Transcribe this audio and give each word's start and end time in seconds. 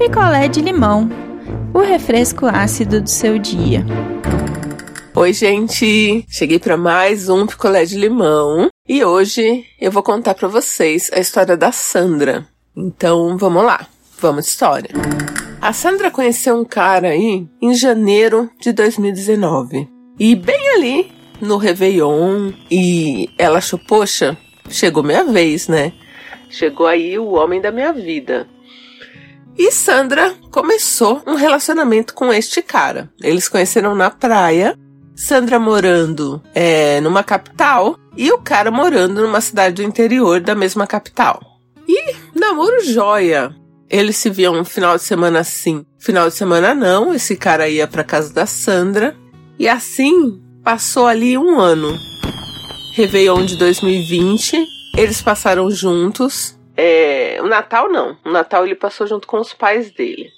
picolé 0.00 0.48
de 0.48 0.62
limão, 0.62 1.10
o 1.74 1.80
refresco 1.80 2.46
ácido 2.46 3.02
do 3.02 3.10
seu 3.10 3.38
dia. 3.38 3.84
Oi, 5.14 5.30
gente! 5.34 6.24
Cheguei 6.26 6.58
para 6.58 6.74
mais 6.74 7.28
um 7.28 7.46
picolé 7.46 7.84
de 7.84 7.98
limão 7.98 8.70
e 8.88 9.04
hoje 9.04 9.66
eu 9.78 9.92
vou 9.92 10.02
contar 10.02 10.34
para 10.34 10.48
vocês 10.48 11.10
a 11.12 11.20
história 11.20 11.54
da 11.54 11.70
Sandra. 11.70 12.48
Então, 12.74 13.36
vamos 13.36 13.62
lá. 13.62 13.86
Vamos 14.18 14.46
história. 14.46 14.88
A 15.60 15.70
Sandra 15.74 16.10
conheceu 16.10 16.56
um 16.56 16.64
cara 16.64 17.08
aí 17.08 17.46
em 17.60 17.74
janeiro 17.74 18.48
de 18.58 18.72
2019. 18.72 19.86
E 20.18 20.34
bem 20.34 20.76
ali 20.76 21.12
no 21.42 21.58
Réveillon, 21.58 22.52
e 22.70 23.28
ela 23.36 23.58
achou, 23.58 23.78
poxa, 23.78 24.34
chegou 24.66 25.02
minha 25.02 25.24
vez, 25.24 25.68
né? 25.68 25.92
Chegou 26.48 26.86
aí 26.86 27.18
o 27.18 27.32
homem 27.32 27.60
da 27.60 27.70
minha 27.70 27.92
vida. 27.92 28.48
E 29.60 29.70
Sandra 29.70 30.34
começou 30.50 31.22
um 31.26 31.34
relacionamento 31.34 32.14
com 32.14 32.32
este 32.32 32.62
cara. 32.62 33.10
Eles 33.22 33.46
conheceram 33.46 33.94
na 33.94 34.08
praia. 34.08 34.74
Sandra 35.14 35.58
morando 35.58 36.42
é, 36.54 36.98
numa 37.02 37.22
capital 37.22 37.94
e 38.16 38.32
o 38.32 38.38
cara 38.38 38.70
morando 38.70 39.20
numa 39.20 39.42
cidade 39.42 39.74
do 39.74 39.82
interior 39.82 40.40
da 40.40 40.54
mesma 40.54 40.86
capital. 40.86 41.38
E 41.86 42.14
namoro 42.34 42.82
joia. 42.82 43.54
Eles 43.90 44.16
se 44.16 44.30
viam 44.30 44.58
um 44.58 44.64
final 44.64 44.96
de 44.96 45.02
semana 45.02 45.44
sim, 45.44 45.84
final 45.98 46.30
de 46.30 46.36
semana 46.36 46.74
não. 46.74 47.12
Esse 47.12 47.36
cara 47.36 47.68
ia 47.68 47.86
para 47.86 48.02
casa 48.02 48.32
da 48.32 48.46
Sandra. 48.46 49.14
E 49.58 49.68
assim 49.68 50.40
passou 50.64 51.06
ali 51.06 51.36
um 51.36 51.60
ano. 51.60 51.94
Réveillon 52.96 53.44
de 53.44 53.58
2020, 53.58 54.56
eles 54.96 55.20
passaram 55.20 55.70
juntos. 55.70 56.58
É, 56.82 57.38
o 57.42 57.46
Natal 57.46 57.90
não. 57.90 58.16
O 58.24 58.30
Natal 58.30 58.64
ele 58.64 58.74
passou 58.74 59.06
junto 59.06 59.28
com 59.28 59.38
os 59.38 59.52
pais 59.52 59.90
dele. 59.90 60.30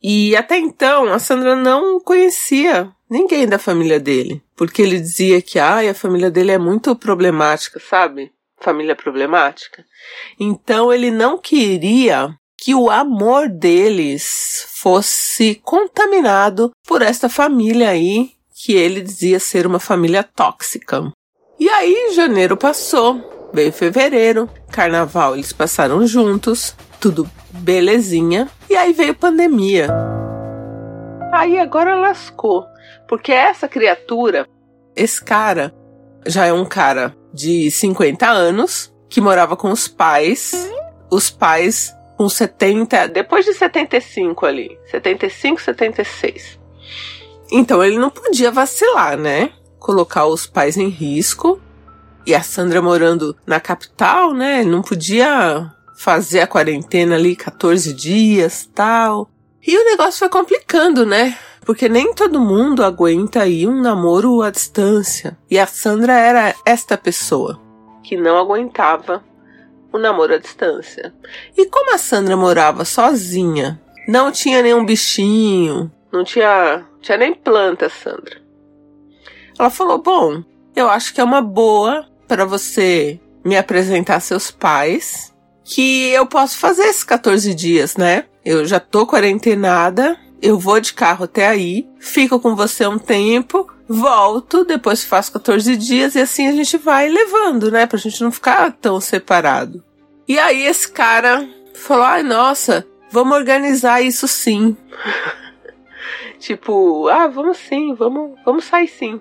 E 0.00 0.36
até 0.36 0.56
então 0.56 1.12
a 1.12 1.18
Sandra 1.18 1.56
não 1.56 1.98
conhecia 1.98 2.88
ninguém 3.10 3.44
da 3.44 3.58
família 3.58 3.98
dele, 3.98 4.40
porque 4.54 4.80
ele 4.80 5.00
dizia 5.00 5.42
que 5.42 5.58
ai, 5.58 5.88
a 5.88 5.94
família 5.94 6.30
dele 6.30 6.52
é 6.52 6.58
muito 6.58 6.94
problemática, 6.94 7.80
sabe? 7.80 8.30
Família 8.60 8.94
problemática. 8.94 9.84
Então 10.38 10.92
ele 10.92 11.10
não 11.10 11.38
queria 11.38 12.32
que 12.56 12.72
o 12.72 12.88
amor 12.88 13.48
deles 13.48 14.64
fosse 14.68 15.56
contaminado 15.64 16.70
por 16.86 17.02
esta 17.02 17.28
família 17.28 17.90
aí 17.90 18.30
que 18.54 18.74
ele 18.74 19.00
dizia 19.00 19.40
ser 19.40 19.66
uma 19.66 19.80
família 19.80 20.22
tóxica. 20.22 21.12
E 21.58 21.68
aí 21.68 22.12
janeiro 22.14 22.56
passou, 22.56 23.50
veio 23.52 23.72
fevereiro, 23.72 24.48
carnaval 24.70 25.34
eles 25.34 25.52
passaram 25.52 26.06
juntos, 26.06 26.74
tudo 27.00 27.28
belezinha, 27.50 28.48
e 28.68 28.76
aí 28.76 28.92
veio 28.92 29.14
pandemia. 29.14 29.88
Aí 31.32 31.58
agora 31.58 31.94
lascou, 31.94 32.64
porque 33.06 33.32
essa 33.32 33.68
criatura, 33.68 34.46
esse 34.96 35.22
cara, 35.22 35.74
já 36.26 36.46
é 36.46 36.52
um 36.52 36.64
cara 36.64 37.14
de 37.32 37.70
50 37.70 38.26
anos 38.28 38.92
que 39.08 39.20
morava 39.20 39.56
com 39.56 39.70
os 39.70 39.88
pais. 39.88 40.70
Os 41.10 41.30
pais 41.30 41.94
com 42.18 42.28
70, 42.28 43.08
depois 43.08 43.46
de 43.46 43.54
75 43.54 44.44
ali, 44.44 44.78
75, 44.90 45.62
76. 45.62 46.58
Então 47.50 47.82
ele 47.82 47.96
não 47.96 48.10
podia 48.10 48.50
vacilar, 48.50 49.16
né? 49.16 49.52
Colocar 49.78 50.26
os 50.26 50.46
pais 50.46 50.76
em 50.76 50.88
risco. 50.88 51.60
E 52.28 52.34
a 52.34 52.42
Sandra 52.42 52.82
morando 52.82 53.34
na 53.46 53.58
capital, 53.58 54.34
né? 54.34 54.62
Não 54.62 54.82
podia 54.82 55.72
fazer 55.96 56.40
a 56.40 56.46
quarentena 56.46 57.14
ali 57.14 57.34
14 57.34 57.90
dias, 57.94 58.68
tal. 58.74 59.30
E 59.66 59.74
o 59.74 59.84
negócio 59.86 60.18
foi 60.18 60.28
complicando, 60.28 61.06
né? 61.06 61.38
Porque 61.64 61.88
nem 61.88 62.12
todo 62.12 62.38
mundo 62.38 62.84
aguenta 62.84 63.44
aí 63.44 63.66
um 63.66 63.80
namoro 63.80 64.42
à 64.42 64.50
distância. 64.50 65.38
E 65.50 65.58
a 65.58 65.66
Sandra 65.66 66.12
era 66.12 66.54
esta 66.66 66.98
pessoa 66.98 67.58
que 68.02 68.14
não 68.14 68.36
aguentava 68.36 69.24
o 69.90 69.96
namoro 69.96 70.34
à 70.34 70.38
distância. 70.38 71.14
E 71.56 71.64
como 71.64 71.94
a 71.94 71.98
Sandra 71.98 72.36
morava 72.36 72.84
sozinha, 72.84 73.80
não 74.06 74.30
tinha 74.30 74.60
nenhum 74.60 74.84
bichinho, 74.84 75.90
não 76.12 76.24
tinha, 76.24 76.84
tinha 77.00 77.16
nem 77.16 77.32
planta, 77.32 77.88
Sandra. 77.88 78.36
Ela 79.58 79.70
falou: 79.70 79.96
Bom, 79.96 80.44
eu 80.76 80.90
acho 80.90 81.14
que 81.14 81.22
é 81.22 81.24
uma 81.24 81.40
boa 81.40 82.06
para 82.28 82.44
você 82.44 83.18
me 83.44 83.56
apresentar 83.56 84.20
seus 84.20 84.50
pais, 84.50 85.34
que 85.64 86.08
eu 86.10 86.26
posso 86.26 86.58
fazer 86.58 86.84
esses 86.84 87.02
14 87.02 87.54
dias, 87.54 87.96
né? 87.96 88.26
Eu 88.44 88.64
já 88.66 88.78
tô 88.78 89.06
quarentenada, 89.06 90.18
eu 90.40 90.58
vou 90.58 90.78
de 90.80 90.92
carro 90.92 91.24
até 91.24 91.48
aí, 91.48 91.88
fico 91.98 92.38
com 92.38 92.54
você 92.54 92.86
um 92.86 92.98
tempo, 92.98 93.68
volto, 93.88 94.64
depois 94.64 95.04
faço 95.04 95.32
14 95.32 95.76
dias 95.76 96.14
e 96.14 96.20
assim 96.20 96.46
a 96.46 96.52
gente 96.52 96.76
vai 96.76 97.08
levando, 97.08 97.70
né? 97.70 97.86
Pra 97.86 97.98
gente 97.98 98.22
não 98.22 98.30
ficar 98.30 98.70
tão 98.72 99.00
separado. 99.00 99.82
E 100.26 100.38
aí 100.38 100.62
esse 100.64 100.90
cara 100.90 101.48
falou: 101.74 102.04
ai, 102.04 102.22
nossa, 102.22 102.86
vamos 103.10 103.36
organizar 103.36 104.02
isso 104.02 104.28
sim. 104.28 104.76
tipo, 106.38 107.08
ah, 107.08 107.26
vamos 107.26 107.56
sim, 107.56 107.94
vamos, 107.94 108.38
vamos 108.44 108.64
sair 108.64 108.88
sim. 108.88 109.20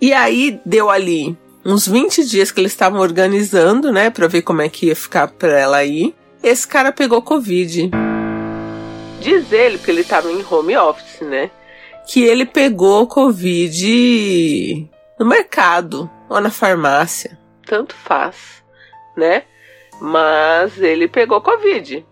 E 0.00 0.12
aí 0.12 0.60
deu 0.64 0.88
ali 0.90 1.36
uns 1.64 1.86
20 1.86 2.24
dias 2.24 2.50
que 2.50 2.60
eles 2.60 2.72
estavam 2.72 3.00
organizando, 3.00 3.92
né, 3.92 4.10
pra 4.10 4.26
ver 4.26 4.42
como 4.42 4.62
é 4.62 4.68
que 4.68 4.86
ia 4.86 4.96
ficar 4.96 5.28
pra 5.28 5.58
ela 5.58 5.84
ir. 5.84 6.14
Esse 6.42 6.66
cara 6.66 6.90
pegou 6.90 7.20
Covid. 7.20 7.90
Diz 9.20 9.52
ele, 9.52 9.76
porque 9.76 9.90
ele 9.90 10.04
tava 10.04 10.32
em 10.32 10.44
home 10.48 10.76
office, 10.76 11.20
né? 11.20 11.50
que 12.10 12.24
ele 12.24 12.44
pegou 12.44 13.06
Covid 13.06 14.90
no 15.16 15.24
mercado 15.24 16.10
ou 16.28 16.40
na 16.40 16.50
farmácia. 16.50 17.38
Tanto 17.64 17.94
faz, 17.94 18.64
né? 19.16 19.44
Mas 20.00 20.76
ele 20.76 21.06
pegou 21.06 21.40
Covid. 21.40 22.04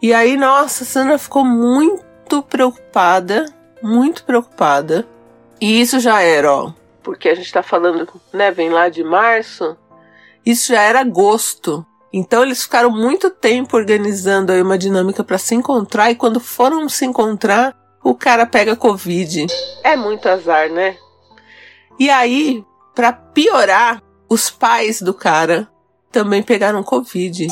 E 0.00 0.14
aí, 0.14 0.36
nossa, 0.36 0.84
a 0.84 0.86
Sandra 0.86 1.18
ficou 1.18 1.44
muito 1.44 2.40
preocupada, 2.42 3.46
muito 3.82 4.22
preocupada. 4.24 5.08
E 5.64 5.80
isso 5.80 5.98
já 5.98 6.20
era, 6.20 6.52
ó, 6.52 6.72
porque 7.02 7.26
a 7.26 7.34
gente 7.34 7.50
tá 7.50 7.62
falando, 7.62 8.06
né, 8.34 8.50
vem 8.50 8.68
lá 8.68 8.90
de 8.90 9.02
março. 9.02 9.74
Isso 10.44 10.68
já 10.74 10.82
era 10.82 11.00
agosto. 11.00 11.86
Então 12.12 12.42
eles 12.42 12.64
ficaram 12.64 12.90
muito 12.90 13.30
tempo 13.30 13.74
organizando 13.74 14.52
aí 14.52 14.60
uma 14.60 14.76
dinâmica 14.76 15.24
para 15.24 15.38
se 15.38 15.54
encontrar 15.54 16.10
e 16.10 16.16
quando 16.16 16.38
foram 16.38 16.86
se 16.86 17.06
encontrar, 17.06 17.74
o 18.02 18.14
cara 18.14 18.44
pega 18.44 18.76
Covid. 18.76 19.46
É 19.82 19.96
muito 19.96 20.28
azar, 20.28 20.68
né? 20.68 20.98
E 21.98 22.10
aí, 22.10 22.62
para 22.94 23.14
piorar, 23.14 24.02
os 24.28 24.50
pais 24.50 25.00
do 25.00 25.14
cara 25.14 25.66
também 26.12 26.42
pegaram 26.42 26.82
Covid. 26.82 27.48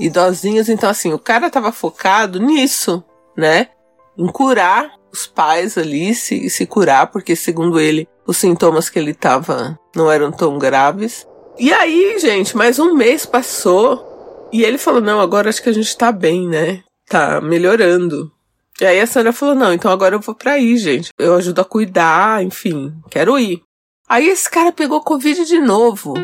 Idosinhos, 0.00 0.70
então 0.70 0.88
assim, 0.88 1.12
o 1.12 1.18
cara 1.18 1.50
tava 1.50 1.70
focado 1.70 2.40
nisso, 2.40 3.04
né? 3.36 3.68
Em 4.16 4.26
curar 4.26 5.01
os 5.12 5.26
pais 5.26 5.76
ali, 5.76 6.14
se, 6.14 6.48
se 6.48 6.66
curar, 6.66 7.08
porque 7.08 7.36
segundo 7.36 7.78
ele, 7.78 8.08
os 8.26 8.36
sintomas 8.36 8.88
que 8.88 8.98
ele 8.98 9.14
tava 9.14 9.78
não 9.94 10.10
eram 10.10 10.32
tão 10.32 10.58
graves. 10.58 11.26
E 11.58 11.72
aí, 11.72 12.18
gente, 12.18 12.56
mais 12.56 12.78
um 12.78 12.94
mês 12.94 13.26
passou 13.26 14.48
e 14.52 14.64
ele 14.64 14.78
falou: 14.78 15.00
Não, 15.00 15.20
agora 15.20 15.48
acho 15.48 15.62
que 15.62 15.68
a 15.68 15.74
gente 15.74 15.96
tá 15.96 16.10
bem, 16.10 16.48
né? 16.48 16.82
Tá 17.08 17.40
melhorando. 17.40 18.32
E 18.80 18.86
aí 18.86 18.98
a 19.00 19.06
Sandra 19.06 19.32
falou: 19.32 19.54
não, 19.54 19.72
então 19.72 19.92
agora 19.92 20.14
eu 20.16 20.20
vou 20.20 20.34
pra 20.34 20.52
aí, 20.52 20.76
gente. 20.76 21.10
Eu 21.18 21.34
ajudo 21.36 21.60
a 21.60 21.64
cuidar, 21.64 22.42
enfim, 22.42 22.92
quero 23.10 23.38
ir. 23.38 23.62
Aí 24.08 24.28
esse 24.28 24.50
cara 24.50 24.72
pegou 24.72 25.00
Covid 25.00 25.44
de 25.44 25.60
novo. 25.60 26.14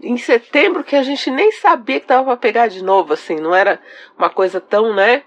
Em 0.00 0.16
setembro, 0.16 0.84
que 0.84 0.96
a 0.96 1.02
gente 1.02 1.30
nem 1.30 1.52
sabia 1.52 2.00
que 2.00 2.06
tava 2.06 2.24
pra 2.24 2.36
pegar 2.36 2.68
de 2.68 2.82
novo, 2.82 3.12
assim, 3.12 3.36
não 3.36 3.54
era 3.54 3.80
uma 4.16 4.30
coisa 4.30 4.60
tão, 4.60 4.94
né? 4.94 5.22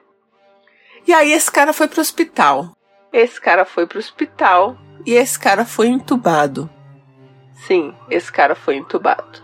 E 1.06 1.14
aí 1.14 1.32
esse 1.34 1.52
cara 1.52 1.74
foi 1.74 1.88
pro 1.88 2.02
hospital. 2.02 2.72
Esse 3.12 3.40
cara 3.42 3.66
foi 3.66 3.86
pro 3.86 4.00
hospital 4.00 4.78
e 5.06 5.14
esse 5.14 5.38
cara 5.38 5.66
foi 5.66 5.88
entubado. 5.88 6.70
Sim, 7.68 7.94
esse 8.10 8.32
cara 8.32 8.56
foi 8.56 8.78
entubado. 8.78 9.44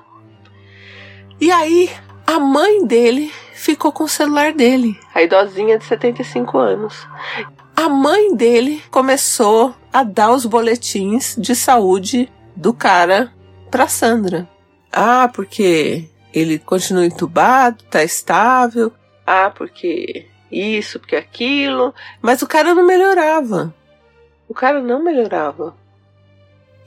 E 1.39 1.51
aí 1.51 1.89
a 2.25 2.39
mãe 2.39 2.85
dele 2.85 3.31
ficou 3.53 3.91
com 3.91 4.05
o 4.05 4.09
celular 4.09 4.53
dele, 4.53 4.99
a 5.13 5.21
idosinha 5.21 5.77
de 5.77 5.85
75 5.85 6.57
anos. 6.57 7.07
A 7.75 7.87
mãe 7.89 8.35
dele 8.35 8.81
começou 8.89 9.75
a 9.93 10.03
dar 10.03 10.31
os 10.31 10.45
boletins 10.45 11.35
de 11.37 11.55
saúde 11.55 12.31
do 12.55 12.73
cara 12.73 13.31
para 13.69 13.87
Sandra. 13.87 14.49
Ah, 14.91 15.29
porque 15.31 16.09
ele 16.33 16.57
continua 16.57 17.05
entubado, 17.05 17.83
tá 17.83 18.03
estável. 18.03 18.91
Ah, 19.25 19.51
porque 19.55 20.27
isso, 20.51 20.99
porque 20.99 21.15
aquilo. 21.15 21.93
Mas 22.21 22.41
o 22.41 22.47
cara 22.47 22.73
não 22.73 22.85
melhorava. 22.85 23.73
O 24.47 24.53
cara 24.53 24.81
não 24.81 25.03
melhorava. 25.03 25.75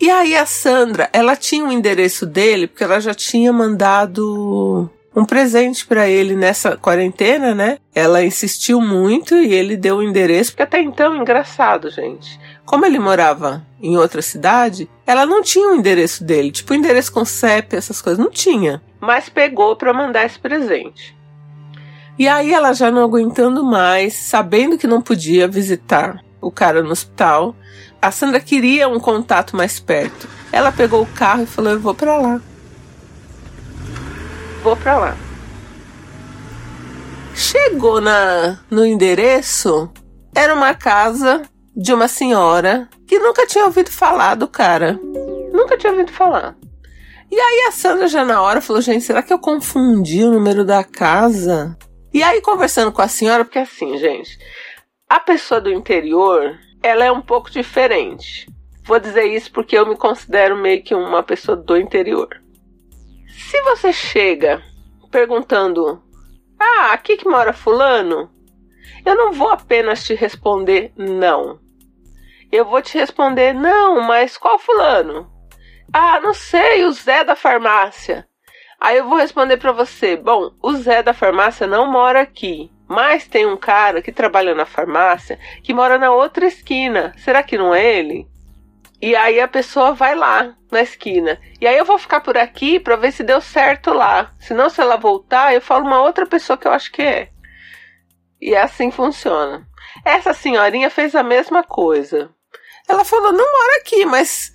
E 0.00 0.08
aí 0.08 0.34
a 0.34 0.46
Sandra, 0.46 1.10
ela 1.12 1.36
tinha 1.36 1.62
o 1.64 1.68
um 1.68 1.72
endereço 1.72 2.24
dele 2.24 2.66
porque 2.66 2.84
ela 2.84 3.00
já 3.00 3.12
tinha 3.12 3.52
mandado 3.52 4.88
um 5.14 5.24
presente 5.24 5.84
para 5.84 6.08
ele 6.08 6.34
nessa 6.34 6.76
quarentena, 6.76 7.54
né? 7.54 7.78
Ela 7.94 8.24
insistiu 8.24 8.80
muito 8.80 9.34
e 9.34 9.52
ele 9.52 9.76
deu 9.76 9.96
o 9.96 10.02
endereço, 10.02 10.52
porque 10.52 10.62
até 10.62 10.80
então, 10.80 11.16
engraçado, 11.16 11.90
gente. 11.90 12.40
Como 12.64 12.86
ele 12.86 12.98
morava 12.98 13.62
em 13.82 13.96
outra 13.96 14.22
cidade, 14.22 14.88
ela 15.06 15.26
não 15.26 15.42
tinha 15.42 15.68
o 15.68 15.74
endereço 15.74 16.22
dele, 16.24 16.52
tipo 16.52 16.72
endereço 16.72 17.12
com 17.12 17.24
CEP, 17.24 17.76
essas 17.76 18.00
coisas, 18.00 18.22
não 18.24 18.30
tinha. 18.30 18.80
Mas 19.00 19.28
pegou 19.28 19.74
para 19.76 19.92
mandar 19.92 20.24
esse 20.24 20.38
presente. 20.38 21.16
E 22.18 22.28
aí 22.28 22.52
ela 22.52 22.72
já 22.72 22.90
não 22.90 23.02
aguentando 23.02 23.64
mais, 23.64 24.14
sabendo 24.14 24.76
que 24.76 24.86
não 24.86 25.00
podia 25.00 25.48
visitar 25.48 26.22
o 26.40 26.50
cara 26.50 26.82
no 26.82 26.90
hospital, 26.90 27.54
a 28.00 28.10
Sandra 28.10 28.40
queria 28.40 28.88
um 28.88 29.00
contato 29.00 29.56
mais 29.56 29.78
perto. 29.80 30.28
Ela 30.52 30.72
pegou 30.72 31.02
o 31.02 31.06
carro 31.06 31.42
e 31.42 31.46
falou: 31.46 31.72
"Eu 31.72 31.80
vou 31.80 31.94
para 31.94 32.16
lá" 32.16 32.40
vou 34.62 34.76
para 34.76 34.98
lá. 34.98 35.16
Chegou 37.34 38.00
na, 38.00 38.60
no 38.70 38.84
endereço, 38.84 39.90
era 40.34 40.54
uma 40.54 40.74
casa 40.74 41.42
de 41.74 41.92
uma 41.92 42.08
senhora 42.08 42.88
que 43.06 43.18
nunca 43.18 43.46
tinha 43.46 43.64
ouvido 43.64 43.90
falar 43.90 44.34
do 44.34 44.46
cara. 44.46 44.98
Nunca 45.52 45.76
tinha 45.76 45.92
ouvido 45.92 46.12
falar. 46.12 46.56
E 47.30 47.38
aí 47.38 47.66
a 47.68 47.72
Sandra 47.72 48.08
já 48.08 48.24
na 48.24 48.42
hora 48.42 48.60
falou: 48.60 48.82
gente, 48.82 49.04
será 49.04 49.22
que 49.22 49.32
eu 49.32 49.38
confundi 49.38 50.22
o 50.22 50.32
número 50.32 50.64
da 50.64 50.84
casa? 50.84 51.76
E 52.12 52.22
aí 52.22 52.40
conversando 52.40 52.90
com 52.92 53.02
a 53.02 53.08
senhora, 53.08 53.44
porque 53.44 53.58
assim, 53.58 53.96
gente, 53.96 54.38
a 55.08 55.20
pessoa 55.20 55.60
do 55.60 55.72
interior, 55.72 56.58
ela 56.82 57.04
é 57.04 57.12
um 57.12 57.22
pouco 57.22 57.50
diferente. 57.50 58.46
Vou 58.84 58.98
dizer 58.98 59.24
isso 59.24 59.52
porque 59.52 59.78
eu 59.78 59.86
me 59.86 59.96
considero 59.96 60.56
meio 60.56 60.82
que 60.82 60.94
uma 60.94 61.22
pessoa 61.22 61.56
do 61.56 61.76
interior. 61.76 62.28
Se 63.28 63.60
você 63.62 63.92
chega 63.92 64.62
perguntando: 65.10 66.02
Ah, 66.58 66.92
aqui 66.92 67.16
que 67.16 67.28
mora 67.28 67.52
Fulano? 67.52 68.30
Eu 69.04 69.14
não 69.14 69.32
vou 69.32 69.48
apenas 69.48 70.04
te 70.04 70.14
responder 70.14 70.92
não. 70.96 71.60
Eu 72.50 72.64
vou 72.64 72.82
te 72.82 72.98
responder: 72.98 73.52
Não, 73.52 74.00
mas 74.00 74.36
qual 74.36 74.58
Fulano? 74.58 75.30
Ah, 75.92 76.20
não 76.20 76.34
sei, 76.34 76.84
o 76.84 76.92
Zé 76.92 77.24
da 77.24 77.34
farmácia. 77.34 78.26
Aí 78.80 78.96
eu 78.96 79.08
vou 79.08 79.18
responder 79.18 79.58
para 79.58 79.72
você: 79.72 80.16
Bom, 80.16 80.52
o 80.62 80.72
Zé 80.74 81.02
da 81.02 81.12
farmácia 81.12 81.66
não 81.66 81.90
mora 81.90 82.22
aqui. 82.22 82.70
Mas 82.88 83.28
tem 83.28 83.46
um 83.46 83.56
cara 83.56 84.02
que 84.02 84.10
trabalha 84.10 84.52
na 84.52 84.66
farmácia 84.66 85.38
que 85.62 85.72
mora 85.72 85.96
na 85.96 86.10
outra 86.10 86.46
esquina. 86.46 87.12
Será 87.18 87.40
que 87.40 87.56
não 87.56 87.72
é 87.72 87.98
ele? 87.98 88.26
E 89.00 89.14
aí 89.14 89.40
a 89.40 89.46
pessoa 89.46 89.92
vai 89.92 90.14
lá 90.16 90.54
na 90.72 90.82
esquina. 90.82 91.40
E 91.60 91.66
aí 91.66 91.78
eu 91.78 91.84
vou 91.84 91.98
ficar 91.98 92.20
por 92.20 92.36
aqui 92.36 92.80
para 92.80 92.96
ver 92.96 93.12
se 93.12 93.22
deu 93.22 93.40
certo 93.40 93.92
lá. 93.92 94.32
Senão, 94.40 94.68
se 94.68 94.80
ela 94.80 94.96
voltar, 94.96 95.54
eu 95.54 95.60
falo 95.60 95.86
uma 95.86 96.02
outra 96.02 96.26
pessoa 96.26 96.56
que 96.56 96.66
eu 96.66 96.72
acho 96.72 96.90
que 96.90 97.00
é. 97.00 97.30
E 98.40 98.54
é 98.54 98.62
assim 98.62 98.90
funciona. 98.90 99.66
Essa 100.04 100.34
senhorinha 100.34 100.90
fez 100.90 101.14
a 101.14 101.22
mesma 101.22 101.62
coisa. 101.62 102.30
Ela 102.88 103.04
falou: 103.04 103.32
não 103.32 103.52
mora 103.52 103.80
aqui, 103.80 104.04
mas 104.04 104.52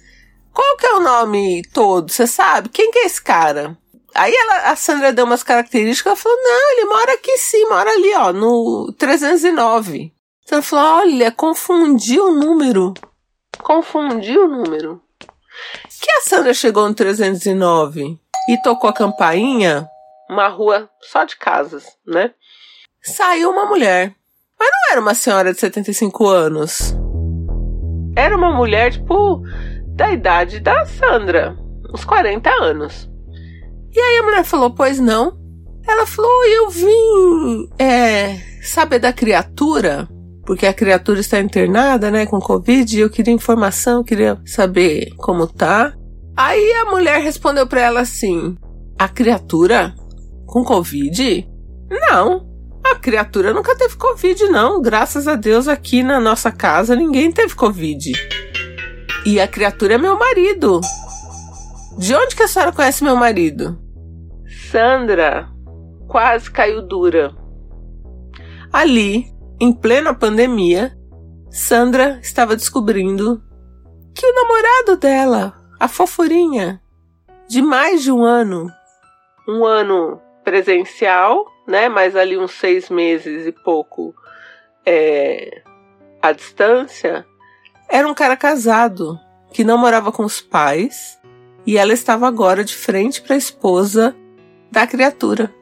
qual 0.54 0.78
que 0.78 0.86
é 0.86 0.94
o 0.94 1.00
nome 1.00 1.62
todo? 1.74 2.12
Você 2.12 2.28
sabe? 2.28 2.70
Quem 2.70 2.92
que 2.92 3.00
é 3.00 3.06
esse 3.06 3.24
cara? 3.24 3.78
Aí 4.16 4.34
ela, 4.34 4.72
a 4.72 4.76
Sandra 4.76 5.14
deu 5.14 5.26
umas 5.26 5.44
características, 5.44 6.12
ela 6.12 6.16
falou: 6.16 6.38
não, 6.42 6.72
ele 6.72 6.86
mora 6.86 7.14
aqui 7.14 7.38
sim, 7.38 7.68
mora 7.68 7.90
ali, 7.90 8.14
ó, 8.16 8.34
no 8.34 8.94
309. 8.98 10.14
Então 10.44 10.58
ela 10.58 10.62
falou: 10.62 11.00
olha, 11.02 11.32
confundiu 11.32 12.28
o 12.28 12.34
número 12.34 12.94
confundiu 13.66 14.46
o 14.46 14.48
número. 14.48 15.02
Que 16.02 16.12
a 16.12 16.22
Sandra 16.22 16.54
chegou 16.54 16.88
no 16.88 16.94
309 16.94 18.20
e 18.50 18.62
tocou 18.62 18.90
a 18.90 18.94
campainha, 18.94 19.88
uma 20.30 20.48
rua 20.48 20.90
só 21.02 21.24
de 21.24 21.36
casas, 21.36 21.86
né? 22.06 22.32
Saiu 23.02 23.50
uma 23.52 23.66
mulher. 23.66 24.14
Mas 24.60 24.70
não 24.70 24.92
era 24.92 25.02
uma 25.02 25.16
senhora 25.16 25.54
de 25.54 25.60
75 25.60 26.28
anos. 26.28 26.96
Era 28.16 28.36
uma 28.36 28.52
mulher, 28.52 28.92
tipo, 28.92 29.42
da 29.96 30.12
idade 30.12 30.60
da 30.60 30.86
Sandra, 30.86 31.58
uns 31.94 32.06
40 32.06 32.50
anos. 32.50 33.10
E 33.96 34.00
aí 34.00 34.18
a 34.18 34.24
mulher 34.24 34.44
falou: 34.44 34.72
Pois 34.72 35.00
não. 35.00 35.38
Ela 35.88 36.06
falou: 36.06 36.46
Eu 36.46 36.70
vim 36.70 37.70
é, 37.80 38.38
saber 38.62 39.00
da 39.00 39.14
criatura 39.14 40.08
porque 40.46 40.68
a 40.68 40.74
criatura 40.74 41.20
está 41.20 41.40
internada, 41.40 42.12
né, 42.12 42.26
com 42.26 42.40
Covid, 42.40 42.96
e 42.96 43.02
eu 43.02 43.10
queria 43.10 43.34
informação, 43.34 44.04
queria 44.04 44.40
saber 44.46 45.12
como 45.18 45.48
tá. 45.48 45.94
Aí 46.38 46.72
a 46.74 46.86
mulher 46.86 47.22
respondeu 47.22 47.66
para 47.66 47.82
ela 47.82 48.02
assim: 48.02 48.56
A 48.98 49.10
criatura 49.10 49.96
com 50.46 50.64
Covid? 50.64 51.48
Não. 51.90 52.54
A 52.86 52.96
criatura 52.96 53.52
nunca 53.52 53.76
teve 53.76 53.96
Covid, 53.96 54.48
não. 54.50 54.80
Graças 54.80 55.28
a 55.28 55.36
Deus, 55.36 55.68
aqui 55.68 56.04
na 56.04 56.20
nossa 56.20 56.52
casa 56.52 56.96
ninguém 56.96 57.32
teve 57.32 57.56
Covid. 57.56 58.12
E 59.26 59.40
a 59.40 59.48
criatura 59.48 59.96
é 59.96 59.98
meu 59.98 60.20
marido. 60.20 60.80
De 61.98 62.14
onde 62.14 62.36
que 62.36 62.44
a 62.44 62.48
senhora 62.48 62.72
conhece 62.72 63.04
meu 63.04 63.16
marido? 63.16 63.80
Sandra 64.72 65.50
quase 66.08 66.50
caiu 66.50 66.82
dura. 66.82 67.36
Ali, 68.72 69.26
em 69.60 69.72
plena 69.72 70.14
pandemia, 70.14 70.98
Sandra 71.50 72.20
estava 72.22 72.56
descobrindo 72.56 73.42
que 74.14 74.26
o 74.26 74.34
namorado 74.34 74.98
dela, 74.98 75.54
a 75.80 75.88
fofurinha, 75.88 76.82
de 77.48 77.62
mais 77.62 78.04
de 78.04 78.12
um 78.12 78.24
ano, 78.24 78.68
um 79.48 79.64
ano 79.64 80.20
presencial, 80.44 81.46
né? 81.68 81.88
Mas 81.88 82.16
ali 82.16 82.38
uns 82.38 82.52
seis 82.52 82.90
meses 82.90 83.46
e 83.46 83.52
pouco 83.52 84.14
é, 84.86 85.62
à 86.22 86.32
distância, 86.32 87.26
era 87.88 88.08
um 88.08 88.14
cara 88.14 88.36
casado 88.36 89.20
que 89.54 89.64
não 89.64 89.78
morava 89.78 90.12
com 90.12 90.24
os 90.24 90.42
pais 90.42 91.20
e 91.66 91.78
ela 91.78 91.94
estava 91.94 92.28
agora 92.28 92.64
de 92.64 92.76
frente 92.76 93.22
para 93.22 93.36
a 93.36 93.38
esposa 93.38 94.16
da 94.76 94.86
criatura. 94.86 95.54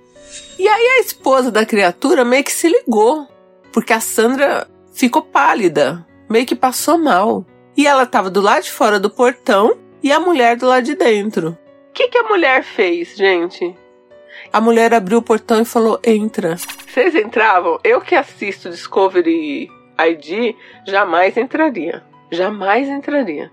E 0.58 0.68
aí 0.68 0.98
a 0.98 1.00
esposa 1.00 1.52
da 1.52 1.66
criatura 1.66 2.26
meio 2.26 2.44
que 2.44 2.52
se 2.52 2.68
ligou 2.68 3.28
porque 3.72 3.94
a 3.94 4.00
Sandra 4.00 4.68
ficou 4.94 5.22
pálida, 5.22 6.06
meio 6.30 6.46
que 6.46 6.56
passou 6.56 6.98
mal. 6.98 7.46
E 7.78 7.88
ela 7.88 8.04
estava 8.04 8.30
do 8.30 8.42
lado 8.42 8.64
de 8.64 8.72
fora 8.72 9.00
do 9.00 9.10
portão 9.10 9.78
e 10.02 10.12
a 10.12 10.20
mulher 10.20 10.58
do 10.58 10.68
lado 10.68 10.84
de 10.84 10.96
dentro. 10.96 11.58
O 11.90 11.94
que, 11.94 12.08
que 12.08 12.18
a 12.18 12.24
mulher 12.24 12.64
fez, 12.64 13.16
gente? 13.16 13.76
A 14.52 14.60
mulher 14.60 14.94
abriu 14.94 15.20
o 15.20 15.24
portão 15.24 15.62
e 15.62 15.66
falou: 15.66 16.00
entra. 16.04 16.56
Vocês 16.88 17.16
entravam? 17.16 17.80
Eu 17.84 18.02
que 18.02 18.16
assisto 18.16 18.70
Discovery 18.70 19.70
ID, 20.00 20.56
jamais 20.88 21.36
entraria. 21.38 22.04
Jamais 22.32 22.88
entraria. 22.88 23.52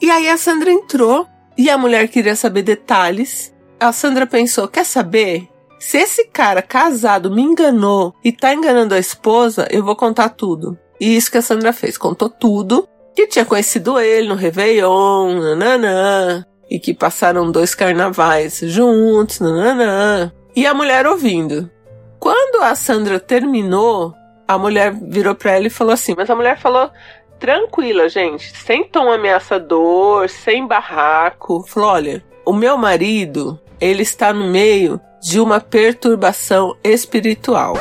E 0.00 0.10
aí 0.10 0.28
a 0.28 0.36
Sandra 0.36 0.70
entrou 0.70 1.26
e 1.56 1.68
a 1.68 1.78
mulher 1.78 2.08
queria 2.08 2.36
saber 2.36 2.62
detalhes. 2.62 3.54
A 3.80 3.92
Sandra 3.92 4.26
pensou: 4.26 4.66
quer 4.66 4.84
saber? 4.84 5.48
Se 5.78 5.98
esse 5.98 6.26
cara 6.26 6.60
casado 6.60 7.30
me 7.30 7.42
enganou 7.42 8.12
e 8.24 8.32
tá 8.32 8.52
enganando 8.52 8.94
a 8.94 8.98
esposa, 8.98 9.68
eu 9.70 9.84
vou 9.84 9.94
contar 9.94 10.30
tudo. 10.30 10.76
E 11.00 11.16
isso 11.16 11.30
que 11.30 11.38
a 11.38 11.42
Sandra 11.42 11.72
fez, 11.72 11.96
contou 11.96 12.28
tudo. 12.28 12.88
Que 13.14 13.28
tinha 13.28 13.44
conhecido 13.44 13.98
ele 13.98 14.28
no 14.28 14.34
Réveillon, 14.34 15.40
nananã. 15.40 16.44
E 16.68 16.80
que 16.80 16.92
passaram 16.92 17.50
dois 17.50 17.74
carnavais 17.74 18.58
juntos, 18.64 19.38
nananã. 19.38 20.32
E 20.56 20.66
a 20.66 20.74
mulher 20.74 21.06
ouvindo. 21.06 21.70
Quando 22.18 22.62
a 22.62 22.74
Sandra 22.74 23.20
terminou, 23.20 24.12
a 24.46 24.58
mulher 24.58 24.92
virou 24.92 25.36
pra 25.36 25.52
ela 25.52 25.68
e 25.68 25.70
falou 25.70 25.92
assim: 25.92 26.14
Mas 26.16 26.28
a 26.28 26.34
mulher 26.34 26.58
falou 26.58 26.90
tranquila, 27.38 28.08
gente, 28.08 28.52
sem 28.56 28.82
tom 28.88 29.12
ameaçador, 29.12 30.28
sem 30.28 30.66
barraco. 30.66 31.64
Falou: 31.68 31.90
Olha, 31.90 32.24
o 32.44 32.52
meu 32.52 32.76
marido, 32.76 33.60
ele 33.80 34.02
está 34.02 34.32
no 34.32 34.48
meio 34.48 35.00
de 35.20 35.40
uma 35.40 35.60
perturbação 35.60 36.76
espiritual. 36.82 37.74